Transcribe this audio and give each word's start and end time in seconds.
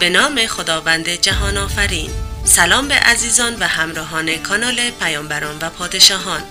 به 0.00 0.10
نام 0.10 0.46
خداوند 0.46 1.08
جهان 1.08 1.56
آفرین. 1.56 2.10
سلام 2.44 2.88
به 2.88 2.94
عزیزان 2.94 3.56
و 3.60 3.64
همراهان 3.64 4.36
کانال 4.36 4.90
پیامبران 4.90 5.56
و 5.60 5.70
پادشاهان. 5.70 6.42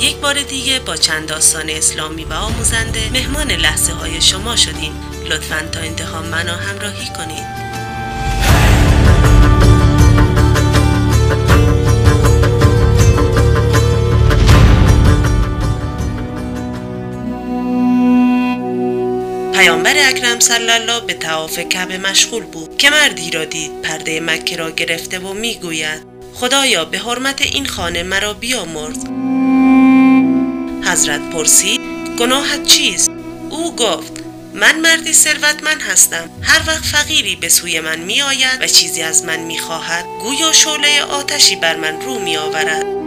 یک 0.00 0.16
بار 0.16 0.42
دیگه 0.42 0.78
با 0.78 0.96
چند 0.96 1.28
داستان 1.28 1.70
اسلامی 1.70 2.24
و 2.24 2.32
آموزنده 2.32 3.10
مهمان 3.12 3.50
لحظه 3.50 3.92
های 3.92 4.20
شما 4.20 4.56
شدیم. 4.56 4.92
لطفا 5.30 5.68
تا 5.72 5.80
انتها 5.80 6.22
منو 6.22 6.52
همراهی 6.52 7.08
کنید. 7.16 7.44
پیامبر 19.54 20.08
اکرم 20.08 20.40
صلی 20.40 20.70
الله 20.70 21.00
به 21.00 21.14
تعاف 21.14 21.58
کعبه 21.58 21.98
مشغول 21.98 22.44
بود 22.44 22.76
که 22.76 22.90
مردی 22.90 23.30
را 23.30 23.44
دید 23.44 23.82
پرده 23.82 24.20
مکه 24.20 24.56
را 24.56 24.70
گرفته 24.70 25.18
و 25.18 25.32
می‌گوید 25.32 26.02
خدایا 26.34 26.84
به 26.84 26.98
حرمت 26.98 27.42
این 27.42 27.66
خانه 27.66 28.02
مرا 28.02 28.34
بیامرز. 28.34 29.04
حضرت 30.84 31.20
پرسید 31.30 31.80
گناهت 32.18 32.66
چیست؟ 32.66 33.10
او 33.50 33.76
گفت 33.76 34.12
من 34.54 34.80
مردی 34.80 35.12
ثروتمند 35.12 35.82
هستم. 35.82 36.30
هر 36.42 36.62
وقت 36.66 36.84
فقیری 36.84 37.36
به 37.36 37.48
سوی 37.48 37.80
من 37.80 38.00
می 38.00 38.22
آید 38.22 38.62
و 38.62 38.66
چیزی 38.66 39.02
از 39.02 39.24
من 39.24 39.40
می 39.40 39.58
خواهد 39.58 40.04
گویا 40.22 40.52
شعله 40.52 41.02
آتشی 41.02 41.56
بر 41.56 41.76
من 41.76 42.00
رو 42.00 42.18
می 42.18 42.36
آورد 42.36 43.03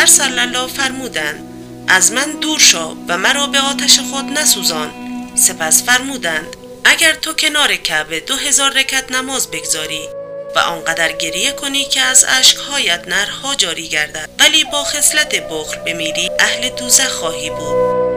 پیامبر 0.00 0.12
صلی 0.12 0.38
الله 0.38 0.66
فرمودند 0.66 1.48
از 1.88 2.12
من 2.12 2.32
دور 2.40 2.58
شو 2.58 2.96
و 3.08 3.18
مرا 3.18 3.46
به 3.46 3.60
آتش 3.60 4.00
خود 4.00 4.24
نسوزان. 4.24 4.90
سپس 5.34 5.84
فرمودند 5.84 6.56
اگر 6.84 7.12
تو 7.14 7.32
کنار 7.32 7.76
کعبه 7.76 8.20
دو 8.20 8.36
هزار 8.36 8.72
رکت 8.72 9.12
نماز 9.12 9.50
بگذاری 9.50 10.08
و 10.56 10.58
آنقدر 10.58 11.12
گریه 11.12 11.52
کنی 11.52 11.84
که 11.84 12.00
از 12.00 12.24
اشکهایت 12.28 13.08
نرها 13.08 13.54
جاری 13.54 13.88
گردد 13.88 14.28
ولی 14.38 14.64
با 14.64 14.84
خصلت 14.84 15.48
بخل 15.48 15.76
بمیری 15.76 16.30
اهل 16.38 16.68
دوزخ 16.68 17.08
خواهی 17.08 17.50
بود. 17.50 18.09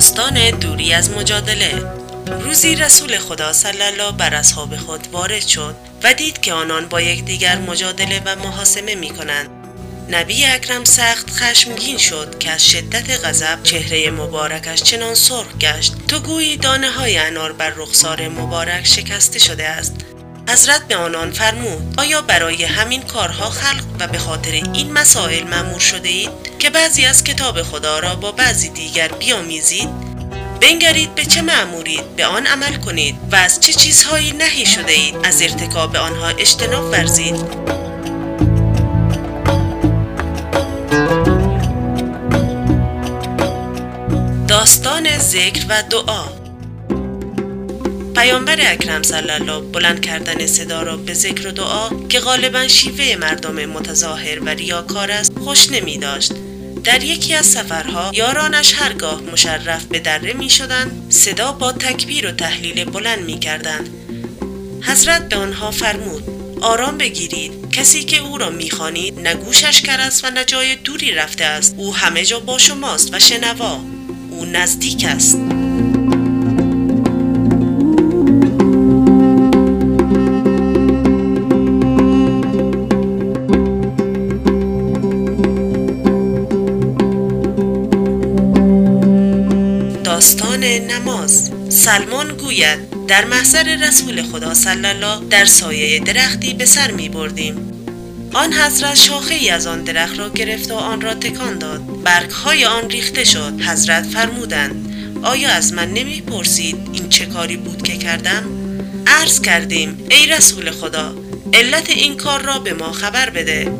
داستان 0.00 0.50
دوری 0.50 0.92
از 0.92 1.10
مجادله. 1.10 1.84
روزی 2.40 2.76
رسول 2.76 3.18
خدا 3.18 3.52
صلی 3.52 3.82
الله 3.82 4.12
بر 4.12 4.34
اصحاب 4.34 4.76
خود 4.76 5.08
وارد 5.12 5.46
شد 5.46 5.74
و 6.02 6.14
دید 6.14 6.40
که 6.40 6.52
آنان 6.52 6.86
با 6.86 7.00
یکدیگر 7.00 7.58
مجادله 7.58 8.22
و 8.24 8.36
محاسمه 8.36 8.94
می 8.94 9.10
کنند. 9.10 9.50
نبی 10.10 10.44
اکرم 10.44 10.84
سخت 10.84 11.30
خشمگین 11.30 11.98
شد 11.98 12.38
که 12.38 12.50
از 12.50 12.66
شدت 12.66 13.24
غضب 13.24 13.62
چهره 13.62 14.10
مبارکش 14.10 14.82
چنان 14.82 15.14
سرخ 15.14 15.58
گشت. 15.60 15.92
تو 16.08 16.20
گویی 16.20 16.56
دانه 16.56 16.90
های 16.90 17.18
انار 17.18 17.52
بر 17.52 17.70
رخسار 17.76 18.28
مبارک 18.28 18.86
شکسته 18.86 19.38
شده 19.38 19.68
است. 19.68 19.94
حضرت 20.52 20.88
به 20.88 20.96
آنان 20.96 21.30
فرمود 21.30 21.94
آیا 21.98 22.22
برای 22.22 22.64
همین 22.64 23.02
کارها 23.02 23.50
خلق 23.50 23.84
و 24.00 24.06
به 24.06 24.18
خاطر 24.18 24.50
این 24.50 24.92
مسائل 24.92 25.44
مأمور 25.44 25.80
شده 25.80 26.08
اید 26.08 26.30
که 26.58 26.70
بعضی 26.70 27.04
از 27.04 27.24
کتاب 27.24 27.62
خدا 27.62 27.98
را 27.98 28.14
با 28.14 28.32
بعضی 28.32 28.68
دیگر 28.68 29.08
بیامیزید؟ 29.08 29.88
بنگرید 30.60 31.14
به 31.14 31.24
چه 31.24 31.42
معمورید 31.42 32.16
به 32.16 32.26
آن 32.26 32.46
عمل 32.46 32.74
کنید 32.76 33.16
و 33.32 33.36
از 33.36 33.60
چه 33.60 33.72
چیزهایی 33.72 34.32
نهی 34.32 34.66
شده 34.66 34.92
اید 34.92 35.16
از 35.24 35.42
ارتکاب 35.42 35.96
آنها 35.96 36.28
اجتناب 36.28 36.84
ورزید. 36.90 37.70
داستان 44.48 45.18
ذکر 45.18 45.66
و 45.68 45.82
دعا 45.82 46.39
پیامبر 48.20 48.72
اکرم 48.72 49.02
صلی 49.02 49.30
الله 49.30 49.60
بلند 49.60 50.00
کردن 50.00 50.46
صدا 50.46 50.82
را 50.82 50.96
به 50.96 51.14
ذکر 51.14 51.48
و 51.48 51.50
دعا 51.50 51.88
که 52.08 52.20
غالبا 52.20 52.68
شیوه 52.68 53.16
مردم 53.16 53.66
متظاهر 53.66 54.40
و 54.40 54.48
ریاکار 54.48 55.10
است 55.10 55.32
خوش 55.38 55.70
نمی 55.70 55.98
داشت 55.98 56.32
در 56.84 57.02
یکی 57.02 57.34
از 57.34 57.46
سفرها 57.46 58.10
یارانش 58.14 58.74
هرگاه 58.74 59.20
مشرف 59.32 59.84
به 59.84 59.98
دره 59.98 60.32
می 60.32 60.50
شدند 60.50 61.06
صدا 61.12 61.52
با 61.52 61.72
تکبیر 61.72 62.26
و 62.26 62.32
تحلیل 62.32 62.84
بلند 62.84 63.24
می 63.24 63.38
کردند 63.38 63.88
حضرت 64.82 65.28
به 65.28 65.36
آنها 65.36 65.70
فرمود 65.70 66.22
آرام 66.60 66.98
بگیرید 66.98 67.70
کسی 67.72 68.04
که 68.04 68.18
او 68.18 68.38
را 68.38 68.50
می‌خوانید 68.50 69.20
نه 69.20 69.34
گوشش 69.34 69.82
کر 69.82 70.00
است 70.00 70.24
و 70.24 70.30
نه 70.30 70.44
جای 70.44 70.76
دوری 70.76 71.12
رفته 71.12 71.44
است 71.44 71.74
او 71.78 71.94
همه 71.94 72.24
جا 72.24 72.40
با 72.40 72.58
شماست 72.58 73.14
و 73.14 73.18
شنوا 73.18 73.80
او 74.30 74.44
نزدیک 74.44 75.04
است. 75.08 75.59
داستان 90.20 90.64
نماز. 90.64 91.50
سلمان 91.68 92.36
گوید 92.36 93.06
در 93.06 93.24
محضر 93.24 93.76
رسول 93.76 94.22
خدا 94.22 94.54
صلی 94.54 94.86
الله 94.86 95.24
در 95.30 95.44
سایه 95.44 95.98
درختی 95.98 96.54
به 96.54 96.64
سر 96.64 96.90
می 96.90 97.08
بردیم. 97.08 97.72
آن 98.34 98.52
حضرت 98.52 98.94
شاخه 98.94 99.34
ای 99.34 99.50
از 99.50 99.66
آن 99.66 99.84
درخت 99.84 100.18
را 100.18 100.28
گرفت 100.28 100.70
و 100.70 100.74
آن 100.74 101.00
را 101.00 101.14
تکان 101.14 101.58
داد. 101.58 102.02
برگ 102.02 102.30
های 102.30 102.64
آن 102.64 102.90
ریخته 102.90 103.24
شد. 103.24 103.60
حضرت 103.60 104.06
فرمودند 104.06 104.94
آیا 105.22 105.50
از 105.50 105.72
من 105.72 105.90
نمی 105.90 106.20
پرسید 106.20 106.76
این 106.92 107.08
چه 107.08 107.26
کاری 107.26 107.56
بود 107.56 107.82
که 107.82 107.96
کردم؟ 107.96 108.44
عرض 109.06 109.40
کردیم 109.40 110.06
ای 110.10 110.26
رسول 110.26 110.70
خدا 110.70 111.14
علت 111.52 111.90
این 111.90 112.16
کار 112.16 112.42
را 112.42 112.58
به 112.58 112.72
ما 112.72 112.92
خبر 112.92 113.30
بده. 113.30 113.72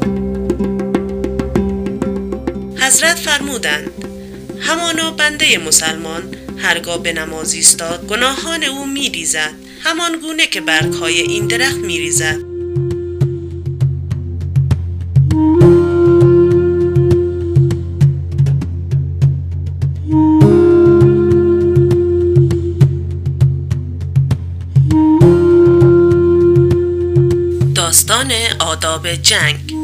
حضرت 2.81 3.17
فرمودند 3.17 4.10
همانا 4.61 5.11
بنده 5.11 5.59
مسلمان 5.59 6.23
هرگاه 6.59 7.03
به 7.03 7.13
نماز 7.13 7.53
ایستاد 7.53 8.07
گناهان 8.07 8.65
او 8.65 8.87
میریزد. 8.87 9.55
همان 9.85 10.21
گونه 10.21 10.47
که 10.47 10.61
برگهای 10.61 11.21
این 11.21 11.47
درخت 11.47 11.77
میریزد. 11.77 12.37
داستان 27.75 28.33
آداب 28.59 29.13
جنگ 29.13 29.80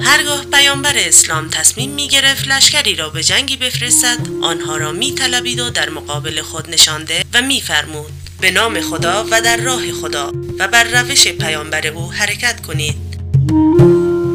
هرگاه 0.00 0.44
پیامبر 0.44 0.92
اسلام 0.96 1.48
تصمیم 1.48 1.90
می 1.90 2.08
گرفت 2.08 2.48
لشکری 2.48 2.96
را 2.96 3.08
به 3.08 3.22
جنگی 3.22 3.56
بفرستد 3.56 4.18
آنها 4.42 4.76
را 4.76 4.92
می 4.92 5.14
طلبید 5.14 5.60
و 5.60 5.70
در 5.70 5.90
مقابل 5.90 6.42
خود 6.42 6.70
نشانده 6.70 7.24
و 7.34 7.42
می 7.42 7.60
فرمود 7.60 8.12
به 8.40 8.50
نام 8.50 8.80
خدا 8.80 9.26
و 9.30 9.40
در 9.40 9.56
راه 9.56 9.92
خدا 9.92 10.32
و 10.58 10.68
بر 10.68 10.84
روش 10.84 11.28
پیامبر 11.28 11.86
او 11.86 12.12
حرکت 12.12 12.60
کنید. 12.60 12.96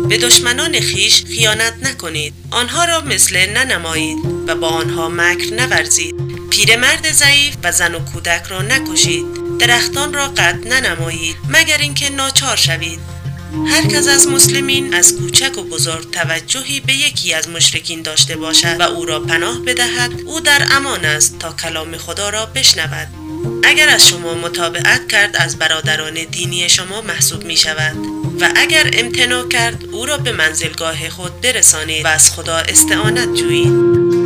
به 0.09 0.17
دشمنان 0.17 0.79
خیش 0.79 1.23
خیانت 1.25 1.73
نکنید. 1.81 2.33
آنها 2.51 2.85
را 2.85 3.01
مثل 3.01 3.45
ننمایید 3.45 4.17
و 4.47 4.55
با 4.55 4.67
آنها 4.67 5.09
مکر 5.09 5.53
نورزید. 5.53 6.15
پیرمرد 6.49 7.11
ضعیف 7.11 7.55
و 7.63 7.71
زن 7.71 7.95
و 7.95 7.99
کودک 7.99 8.43
را 8.49 8.61
نکشید. 8.61 9.25
درختان 9.59 10.13
را 10.13 10.27
قطع 10.27 10.67
ننمایید 10.67 11.35
مگر 11.49 11.77
اینکه 11.77 12.09
ناچار 12.09 12.55
شوید. 12.55 12.99
هر 13.67 13.88
کس 13.88 14.07
از 14.07 14.27
مسلمین 14.27 14.94
از 14.94 15.15
کوچک 15.15 15.57
و 15.57 15.63
بزرگ 15.63 16.11
توجهی 16.11 16.79
به 16.79 16.94
یکی 16.94 17.33
از 17.33 17.50
مشرکین 17.50 18.01
داشته 18.01 18.35
باشد 18.35 18.79
و 18.79 18.83
او 18.83 19.05
را 19.05 19.19
پناه 19.19 19.59
بدهد 19.59 20.11
او 20.25 20.39
در 20.39 20.67
امان 20.71 21.05
است 21.05 21.39
تا 21.39 21.53
کلام 21.53 21.97
خدا 21.97 22.29
را 22.29 22.45
بشنود. 22.45 23.07
اگر 23.63 23.89
از 23.89 24.07
شما 24.07 24.33
مطابقت 24.33 25.07
کرد 25.07 25.35
از 25.38 25.57
برادران 25.57 26.13
دینی 26.31 26.69
شما 26.69 27.01
محسوب 27.01 27.44
می 27.44 27.57
شود 27.57 27.95
و 28.39 28.50
اگر 28.55 28.89
امتناع 28.94 29.47
کرد 29.47 29.85
او 29.91 30.05
را 30.05 30.17
به 30.17 30.31
منزلگاه 30.31 31.09
خود 31.09 31.41
برسانید 31.41 32.05
و 32.05 32.07
از 32.07 32.31
خدا 32.31 32.55
استعانت 32.55 33.33
جویید. 33.33 34.22